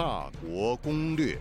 [0.00, 1.38] 大国攻略。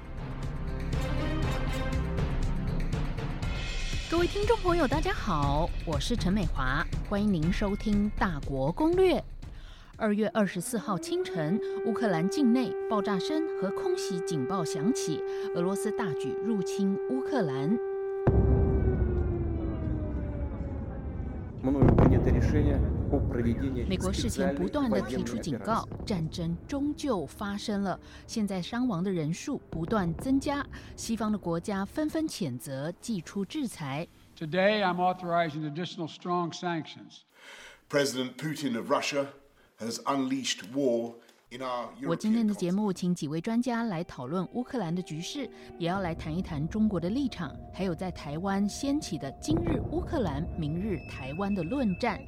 [4.12, 9.16] 各位听众朋友，大家好，我是陈美华，欢迎您收听《大国攻略》。
[9.96, 15.24] 二月二十四号清晨，乌克兰境内爆炸声和空袭警报响起，
[15.56, 17.80] 俄罗斯大举入侵乌克兰。
[23.88, 28.00] 美国事前不断的提出警告，战争终究发生了。
[28.28, 34.08] 现在伤亡的人数不断增加，西方的国家纷纷谴责，祭出制裁。
[34.38, 37.24] Today, I'm authorizing additional strong sanctions.
[37.90, 39.28] President Putin of Russia
[39.80, 41.16] has unleashed war.
[42.08, 45.50] 我今天的节目请几位专家来讨论乌克兰的局势，
[45.80, 52.22] 也要来谈一谈中国的立场，还有在台湾掀起的“今日乌克兰，明日台湾”的论战。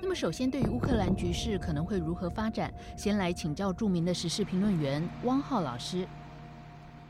[0.00, 6.08] 那么，首先对于乌克兰局势可能会如何发展，先来请教著名的时事评论员汪浩老师。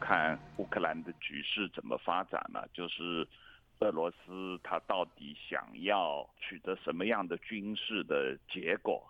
[0.00, 2.60] 看乌克兰的局势怎么发展呢？
[2.74, 3.26] 就是
[3.78, 9.00] 俄罗斯他到底想要取得什么样的军事的结果？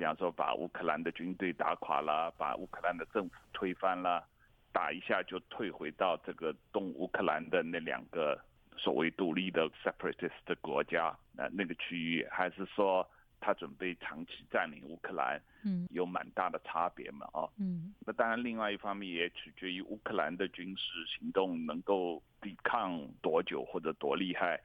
[0.00, 4.26] 比方说，把乌克兰的军队打垮了，把乌克兰的政府推翻了，
[4.72, 8.40] 打一下就退回到这个东乌克兰的那两个
[8.78, 13.06] 所谓独立的 separatist 的国家，那那个区域，还是说
[13.40, 15.38] 他准备长期占领乌克兰？
[15.66, 24.58] 嗯，有蛮大的差别嘛，啊，嗯，那当然，另外一方面也取决于乌克兰的军事行动能够抵抗多久或者多厉害。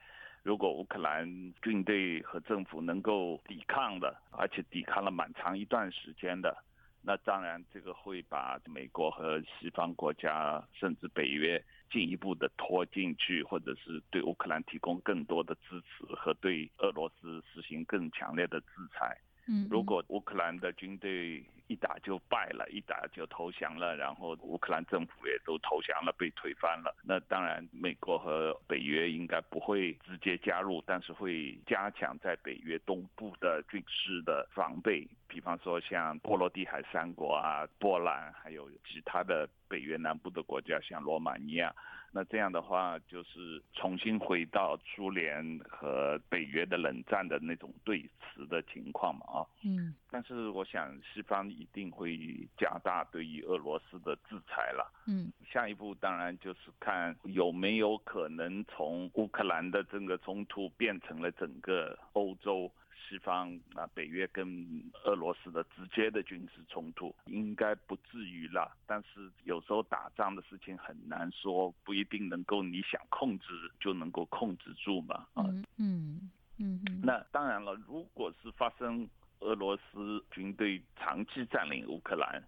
[0.45, 1.25] 如果乌克兰
[1.63, 6.55] 军队和政府能够抵抗的，而且抵抗了蛮长一段时间的，
[7.01, 19.17] 那当然这个会把美国和西方国家甚至北约进一步的拖进去，或者是对乌克兰提供更多的支持和对俄罗斯实行更强烈的制裁。
[19.47, 41.75] 嗯，如果乌克兰的军队一打就败了，一打就投降了，然后乌克兰政府也都投降了，被推翻了，那当然美国和北约应该不会直接加入，但是会加强在北约东部的军事的防备，比方说像波罗的海三国啊、波兰，还有其他的北约南部的国家，像罗马尼亚。
[42.09, 52.17] 那这样的话，就是重新回到苏联和北约的冷战的那种对峙的情况嘛，啊，嗯，但是我想西方一定会
[52.57, 62.71] 加大对于俄罗斯的制裁了，嗯，下一步当然就是看有没有可能从乌克兰的这个冲突变成了整个欧洲。
[63.07, 73.45] 西方啊，北约跟俄罗斯的直接的军事冲突应该不至于了，但是有时候打仗的事情很难说，不一定能够你想控制
[73.79, 75.27] 就能够控制住嘛。
[75.33, 75.43] 啊，
[75.77, 77.01] 嗯嗯嗯。
[77.03, 79.07] 那当然了，如果是发生
[79.41, 82.41] 俄罗斯军队长期占领乌克兰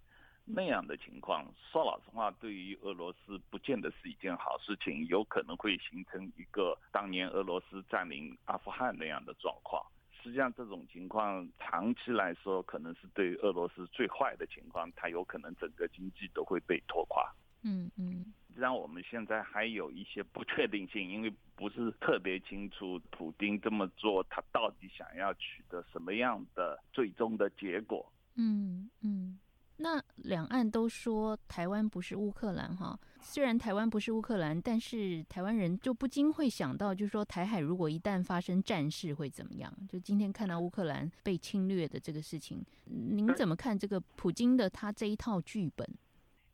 [0.46, 9.86] 那样的情况，说老实话，对于俄罗斯不见得是一件好事情，有可能会形成一个当年俄罗斯占领阿富汗那样的状况。
[10.28, 17.34] 实际上，这种情况长期来说，可能是对俄罗斯最坏的情况，它有可能整个经济都会被拖垮。
[17.64, 18.26] 嗯嗯。
[18.56, 28.12] 让我们现在还有一些不确定性，因为不是特别清楚，普京这么做，他到底想要取得什么样的最终的结果？
[28.36, 29.40] 嗯嗯。
[29.80, 39.72] 那两岸都说台湾不是乌克兰哈，虽然台湾不是乌克兰，但是台湾人就不禁会想到，就是说台海如果一旦发生战事会怎么样？
[39.88, 45.88] 就今天看到乌克兰被侵略的这个事情，您怎么看这个普京的他这一套剧本？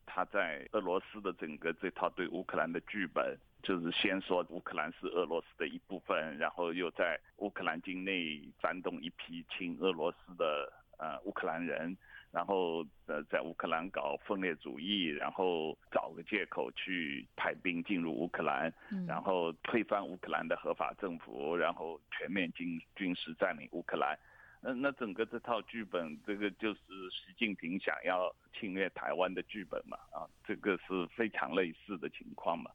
[0.04, 11.96] 他在俄罗斯的整个这套对乌克兰的剧本，就是先说乌克兰是俄罗斯的一部分，然后又在乌克兰境内煽动一批亲俄罗斯的呃乌克兰人。
[12.34, 18.74] 然后呃，在乌克兰搞分裂主义，然后找个借口去派兵进入乌克兰，
[19.06, 24.18] 然后推翻乌克兰的合法政府，然后全面军军事占领乌克兰。
[24.60, 26.80] 那那整个这套剧本，这个就是
[27.12, 29.96] 习近平想要侵略台湾的剧本嘛？
[30.10, 32.68] 啊，这个是非常类似的情况嘛。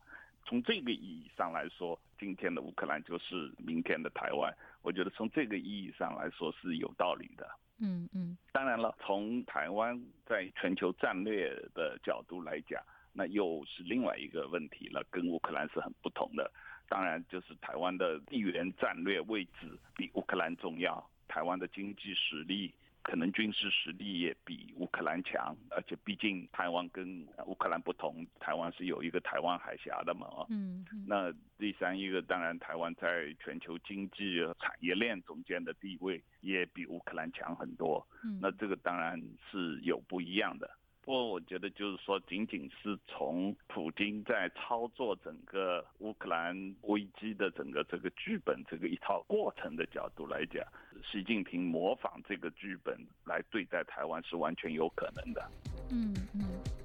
[0.45, 4.55] 从这个意义上来说，今天的乌克兰就是明天的台湾。
[4.81, 7.45] 我觉得从这个意义上来说是有道理的。
[7.79, 12.81] 嗯嗯，当然了，从台湾在全球战略的角度来讲，
[13.13, 16.51] 那又是另外一个问题了，跟乌克兰是很不同的。
[16.87, 22.73] 当然，就是台湾的地缘战略位置比乌克兰重要，台湾的经济实力。
[23.09, 30.45] 可能军事实力也比乌克兰强，而且毕竟台湾跟乌克兰不同，台湾是有一个台湾海峡的嘛啊。
[30.51, 30.85] 嗯。
[31.07, 38.07] 那第三一个，当然台湾在全球经济产业链中间的地位也比乌克兰强很多。
[38.23, 38.37] 嗯。
[38.39, 39.19] 那这个当然
[39.49, 40.69] 是有不一样的。
[41.09, 50.63] 不过我觉得就是说，仅仅是从普京在操作整个乌克兰危机的整个这个剧本这个一套过程的角度来讲，
[51.03, 52.95] 习近平模仿这个剧本
[53.25, 55.49] 来对待台湾是完全有可能的。
[55.89, 56.78] 嗯嗯。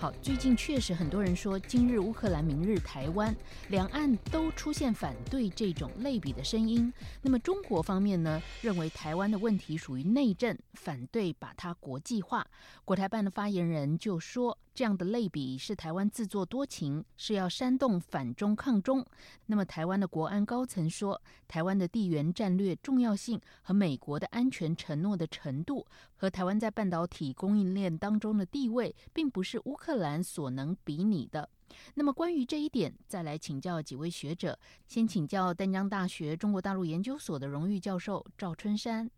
[0.00, 3.36] 好，最近确实很多人说，今日乌克兰，明日台湾，
[3.68, 6.90] 两岸都出现反对这种类比的声音。
[7.20, 12.46] 那么中国方面呢，认为台湾的问题属于内政，反对把它国际化。
[12.86, 14.56] 国台办的发言人就说。
[14.72, 19.04] 这样的类比是台湾自作多情，是要煽动反中抗中。
[19.46, 31.48] 那么，台湾的国安高层说，台湾的地缘战略重要性和美国的安全承诺的程度，和台湾在半导体供应链当中的地位，并不是乌克兰所能比拟的。
[31.94, 34.58] 那么，关于这一点，再来请教几位学者。
[34.86, 39.10] 先请教丹江大学中国大陆研究所的荣誉教授赵春山。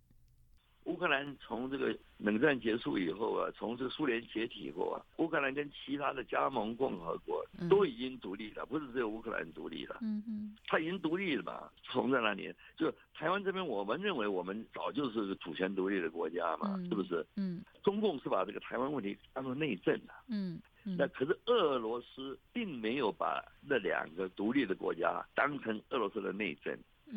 [0.84, 9.98] 乌克兰从这个冷战结束以后啊，从这个苏联解体以后啊，乌克兰跟其他的加盟共和国都已经独立了，不是只有乌克兰独立了。
[10.02, 11.70] 嗯嗯，他已经独立了嘛？
[11.84, 17.24] 从在那里，就台湾这边，我们认为我们早就是个主权独立的国家嘛，是不是？
[17.36, 20.12] 嗯，中共是把这个台湾问题当做内政的。
[20.28, 26.76] 嗯，那可是俄罗斯并没有把那两个独立的国家当成俄罗斯的内政。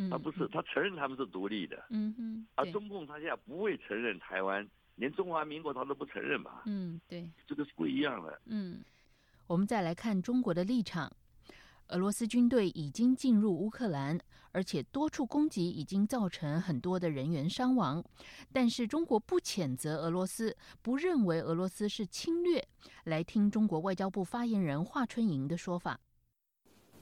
[0.09, 1.86] 他不是，他承认他们是独立的。
[1.89, 2.45] 嗯嗯。
[2.56, 6.62] 而中共他现在不会承认台湾，连中华民国他都不承认嘛。
[6.65, 7.30] 嗯，对。
[7.47, 8.42] 这个是不一样的。
[8.45, 8.83] 嗯，
[9.47, 11.12] 我们再来看中国的立场。
[11.89, 14.19] 俄罗斯军队已经进入乌克兰，
[14.51, 18.03] 而且多处攻击已经造成很多的人员伤亡。
[18.51, 22.59] 但是中国不谴责俄罗斯，不认为俄罗斯是侵略。
[23.03, 26.00] 来听中国外交部发言人华春莹的说法。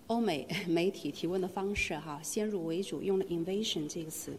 [0.08, 4.38] 欧美媒体提问的方式，哈，先入为主，用了 invasion 这个词。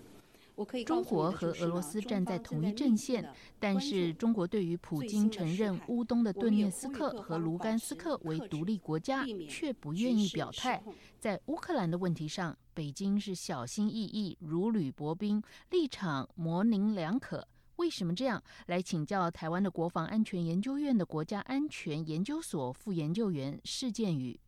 [0.56, 3.28] 我可以中国和俄罗斯站在同一阵线，
[3.58, 10.80] 但是中国对于普京承认乌东的顿涅斯克和卢甘斯克为独立国家，却不愿意表态。
[11.18, 17.44] 在乌克兰的问题上，北京是小心翼翼、如履薄冰，立场模棱两可。
[17.76, 18.40] 为什么这样？
[18.66, 24.38] 来请教台湾的国防安全研究院的国家安全研究所副研究员释建宇。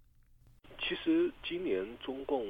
[0.78, 2.46] 其实今年中共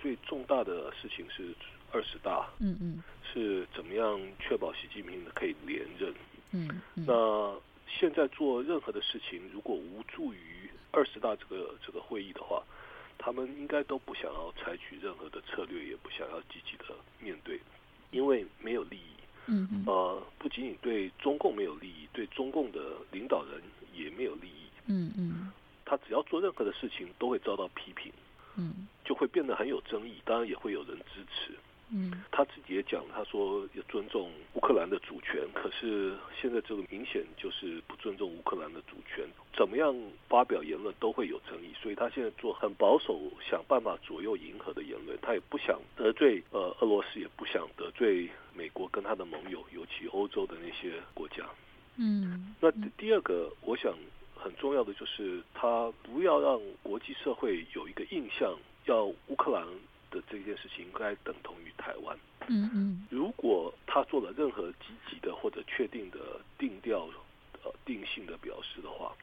[0.00, 1.54] 最重大的事情是
[1.92, 3.02] 二十大，嗯嗯，
[3.32, 6.14] 是怎么样确保习近平可以连任？
[6.52, 7.54] 嗯，那
[7.88, 12.62] 现在做任何的事情，如果无助于二十大这个这个会议的话，
[13.18, 16.84] 他们应该都不想要采取任何的策略，也不想要积极的
[17.20, 17.60] 面对，
[18.10, 19.16] 因为没有利益。
[19.46, 22.78] 嗯嗯，呃，不仅仅对中共没有利益，对中共的
[23.10, 23.62] 领导人
[23.94, 24.68] 也没有利益。
[24.86, 25.50] 嗯嗯。
[25.88, 28.12] 他只要做任何的事情，都会遭到批评，
[28.56, 30.20] 嗯，就会变得很有争议。
[30.26, 31.54] 当然也会有人支持，
[31.90, 35.40] 嗯，他自己也讲，他说要尊重乌克兰的主权。
[35.54, 39.26] 可是现在这个明显就是不尊重乌克兰的主权，
[39.56, 39.96] 怎么样
[40.28, 41.72] 发表言论都会有争议。
[41.80, 45.18] 所以他现在做很保守，想办法左右迎合的言论。
[45.22, 51.44] 他也不想得罪呃俄罗斯，也不想得罪美国跟他的盟友，尤其欧洲的那些国家。
[51.96, 53.94] 嗯，那第二个，我想。
[54.48, 58.56] 很重要的就是，他不要让国际社会有一个印象，
[58.86, 59.62] 要乌克兰
[60.10, 62.18] 的这件事情应该等同于台湾。
[62.48, 63.06] 嗯嗯。
[63.10, 67.06] 如果他做了任何积极的或者确定的定调、
[67.62, 69.14] 呃定性的表示的话，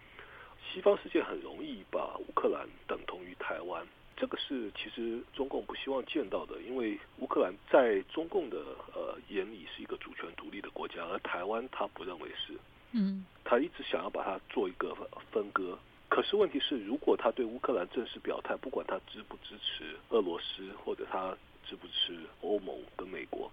[0.72, 3.84] 西方世界很容易把乌克兰等同于台湾。
[4.16, 8.58] 这个是其实中共不希望见到的，因为乌克兰在中共的
[8.94, 12.54] 呃眼里是一个主权独立的国家，而台湾他不认为是。
[12.92, 14.96] 嗯，他一直想要把它做一个
[15.32, 15.78] 分割，
[16.10, 21.36] 可是问题是，如果他对乌克兰正式表态，不管他支不支持俄罗斯，或者他
[21.68, 23.52] 支不支持欧盟跟美国，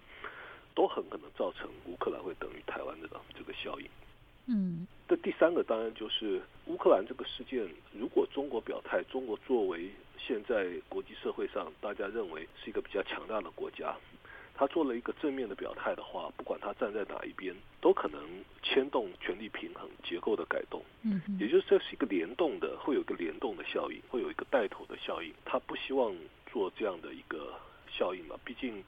[0.73, 3.87] 都很可能造成乌克兰会等于台湾的这个效应。
[4.45, 13.95] 嗯，这第三个当然就是乌克兰这个事件，如果中国表态，中国作为现在国际社会上大家认为是一个比较强大的国家。
[14.55, 18.17] 他做了一个正面的表态的话，不管他站在哪一边，都可能
[18.63, 20.81] 牵动权力平衡结构的改动。
[21.01, 25.33] 嗯，也就是这是一个联动的，会有一个联动的效应，会有一个带头的效应。
[25.43, 26.15] 他不希望
[26.49, 27.53] 做这样的一个
[27.91, 28.39] 效应嘛？
[28.45, 28.81] 毕竟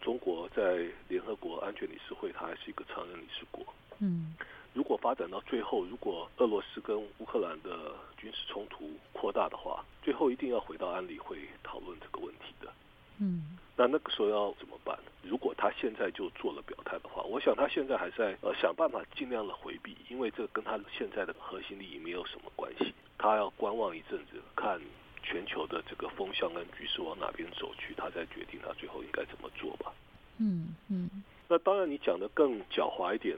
[0.00, 3.64] 中国在联合国安全理事会，它还是一个常任理事国。
[4.00, 4.34] 嗯，
[4.74, 12.72] 如果发展到最后，如果俄罗斯跟乌克兰的军事冲突扩大的话，最后一定要回到安理会讨论这个问题的。
[13.20, 13.56] 嗯。
[13.76, 14.98] 那那个时候要怎么办？
[15.28, 22.94] 如果他现在就做了表态的话，我想他现在还在呃想办法尽量的回避，因为这跟他现在的核心利益没有什么关系。
[23.18, 24.80] 他要观望一阵子，看
[25.22, 29.92] 全球的这个风向跟局势往哪边走去，他再决定他最后应该怎么做吧。
[30.38, 31.10] 嗯嗯。
[31.48, 33.36] 那当然，你讲的更狡猾一点，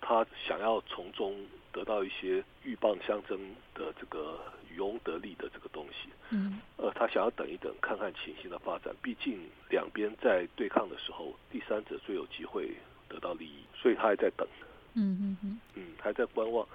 [0.00, 1.34] 他想要从中。
[1.70, 3.38] 得到一些鹬蚌相争
[3.74, 4.40] 的这个
[4.74, 6.08] 渔翁得利的这个东西。
[6.30, 8.94] 嗯，呃，他想要等一等，看看情形的发展。
[9.02, 9.38] 毕竟
[9.70, 12.70] 两边在对抗的时候，第三者最有机会
[13.08, 14.46] 得到利益，所以他还在等。
[14.94, 16.66] 嗯嗯嗯，嗯，还在观望。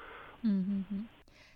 [0.42, 1.08] 嗯嗯嗯，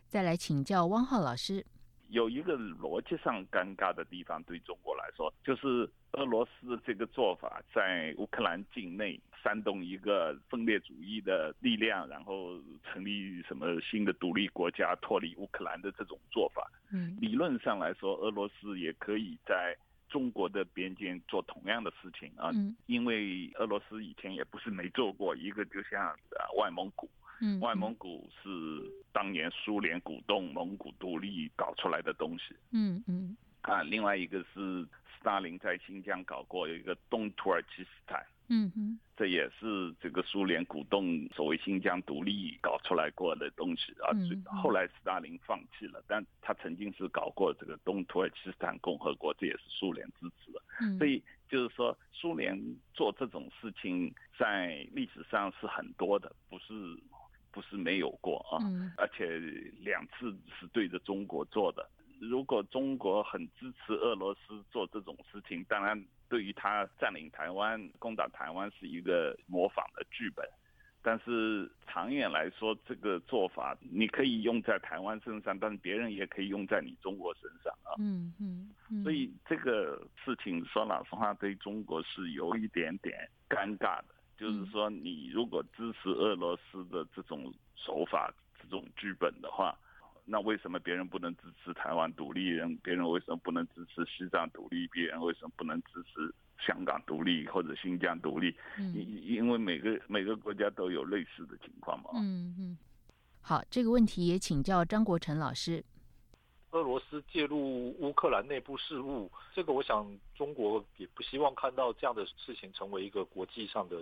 [0.09, 1.65] 再来请教汪浩老师。
[2.09, 16.69] 有一个逻辑上尴尬的地方，对中国来说，就是俄罗斯这个做法，在乌克兰境内煽动一个分裂主义的力量，然后成立什么新的独立国家，脱离乌克兰的这种做法。
[16.91, 19.75] 嗯，理论上来说，俄罗斯也可以在
[20.07, 22.51] 中国的边境做同样的事情啊，
[22.85, 26.15] 因为俄罗斯以前也不是没做过，一个就像
[26.57, 27.09] 外蒙古。
[27.39, 28.49] 嗯，外蒙古是
[29.11, 32.55] 当年苏联鼓动蒙古独立搞出来的东西。
[32.71, 38.25] 嗯嗯，啊，另外一个是斯大林在新疆搞过有一个东土耳其斯坦。
[38.49, 44.09] 嗯哼，这也是这个苏联鼓动所谓新疆独立搞出来过的东西啊。
[44.13, 50.61] 嗯，后来斯大林放弃了，但他曾经是搞过这个东土耳其斯坦共和国，这也是苏联支持的。
[50.79, 52.57] 嗯，所以就是说，苏联
[52.93, 56.97] 做这种事情在历史上是很多的，不是。
[57.57, 58.61] 不是没有过啊，
[58.97, 59.39] 而且
[59.79, 61.89] 两次是对着中国做的。
[62.19, 65.99] 如果中国很支持俄罗斯做这种事情，当然
[66.29, 70.47] 对于他占领台湾、攻打台湾是一个模仿的剧本。
[71.01, 77.97] 但是长远来说，这个做法你可以用在台湾身上，但是别人也可以用在你中国身上啊。
[77.97, 79.01] 嗯嗯。
[79.01, 84.13] 所以这个事情说老实话，对中国是有一点点尴尬的。
[84.37, 89.75] 就是说，你如果支持俄罗斯的这种手法、这种剧本的话，
[90.25, 92.49] 那为什么别人不能支持台湾独立？
[92.49, 94.85] 人别人为什么不能支持西藏独立？
[94.89, 98.55] 别人为什么不能支持香港独立或者新疆独立？
[98.77, 102.11] 因因为每个每个国家都有类似的情况嘛。
[102.15, 102.77] 嗯嗯。
[103.41, 105.83] 好，这个问题也请教张国成老师。
[106.71, 113.97] 俄罗斯介入乌克兰内部事务，这个我想中国也不希望看到这样的事情成为一个国际上的。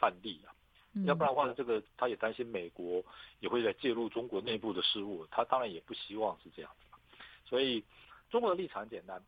[0.00, 0.48] 范例啊，
[1.04, 3.04] 要不然的话，这个他也担心美国
[3.40, 6.86] 也会来介入中国内部的事务，他当然也不希望是这样子。
[7.44, 7.84] 所以
[8.30, 9.22] 中国的立场简单，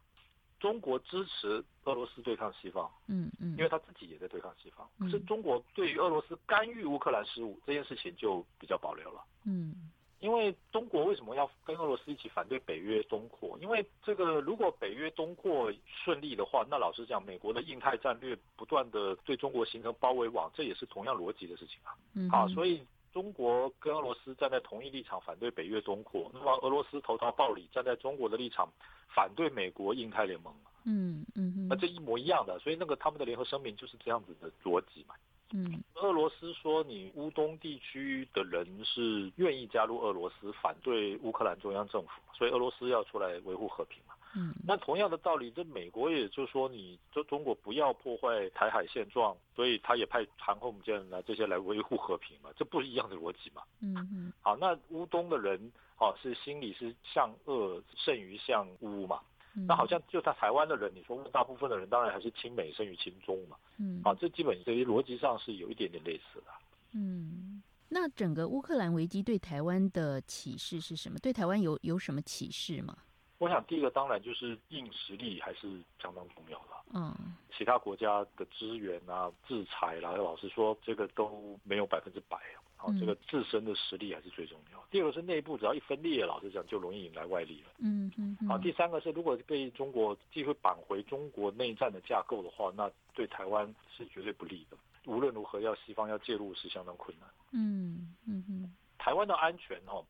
[0.58, 4.88] 中国支持俄罗斯对抗西方，嗯嗯，因为他自己也在对抗西方。
[4.98, 9.90] 可是中国对于俄罗斯干预乌克兰事务这件事情就比较保留了，嗯。
[10.22, 13.58] 因为中国为什么要跟俄罗斯一起反对北约东扩？
[13.60, 21.92] 因为这个如果北约东扩顺利的话，那老实讲，美国的印太战略不断的对中国形成包围网，这也是同样逻辑的事情啊。
[22.14, 28.72] 嗯，好，所以中国跟俄罗斯站在同一立场反对北约东扩，那么俄罗斯投桃报李站在中国的立场
[29.08, 35.14] 反对美国印太联盟嗯嗯，那这一模一样的，所以那个他们的联合声明就是这样子的逻辑嘛。
[35.52, 44.14] 嗯，俄罗斯说你乌东地区的人是愿意加入俄罗斯，反对乌克兰中央政府，所以俄罗斯要出来维护和平嘛。
[44.34, 53.62] 嗯，那同样的道理，这美国也就说，你这中国不要破坏台海现状，所以他也派航空母舰来这些来维护和平嘛，这不是一样的逻辑嘛？
[53.82, 59.20] 嗯嗯，好，那乌东的人哦是心里是向恶胜于向乌嘛？
[59.54, 66.46] 那好像就在台湾的人，你说大部分的人当然还是亲美胜于亲中嘛，嗯，啊，这基本这些逻辑上是有一点点类似的。
[66.94, 71.18] 嗯，那整个乌克兰危机对台湾的启示是什么？
[71.18, 72.96] 对台湾有有什么启示吗？
[73.38, 75.68] 我想第一个当然就是硬实力还是
[76.00, 76.66] 相当重要的。
[76.94, 77.14] 嗯，
[77.56, 82.38] 其他国家的资源啊、制裁啦，老实说这个都没有百分之百。
[82.82, 84.84] 好，这个自身的实力还是最重要。
[84.90, 87.68] 第二个是内部，只要一分裂，老实讲就容易引来外力了。
[87.78, 88.36] 嗯嗯。
[88.48, 94.76] 好，第三个是如果被中国机会扳回中国内战的架构的话，那对台湾是绝对不利的。
[95.06, 97.28] 无论如何，要西方要介入是相当困难。
[97.52, 98.74] 嗯嗯嗯。
[98.98, 100.04] 台湾的安全哦，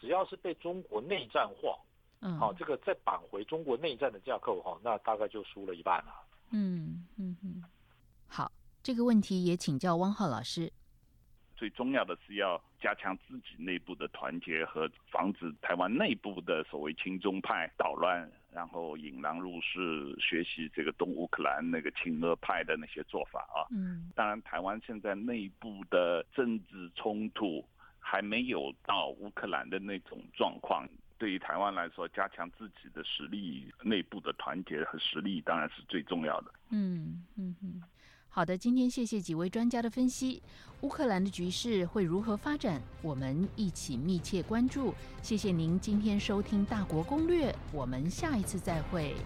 [0.00, 1.78] 只要是被中国内战化，
[2.22, 6.12] 嗯，好，这个再扳回中国内战的架构哈，那大概就输了一半了。
[6.50, 7.62] 嗯嗯嗯。
[8.26, 8.50] 好，
[8.82, 10.72] 这个问题也请教汪浩老师。
[11.56, 23.64] 最重要的是要加强自己内部的团结和防止台湾内部的所谓亲中派捣乱，然后引狼入室，学习这个东乌克兰那个亲俄派的那些做法啊。
[23.70, 27.64] 嗯，当然台湾现在内部的政治冲突
[27.98, 30.86] 还没有到乌克兰的那种状况，
[31.18, 36.52] 对于台湾来说，加强自己的实力、内部的团结和实力当然是最重要的。
[36.70, 37.82] 嗯嗯嗯。
[38.36, 40.42] 好的，今天谢谢几位专家的分析。
[40.82, 42.82] 乌克兰的局势会如何发展？
[43.00, 44.92] 我们一起密切关注。
[45.22, 49.16] 谢谢您今天收听《大国攻略》，我们下一次再会。